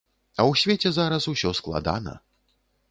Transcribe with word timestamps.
А 0.39 0.45
ў 0.49 0.53
свеце 0.61 0.89
зараз 0.95 1.31
усё 1.35 1.49
складана. 1.61 2.19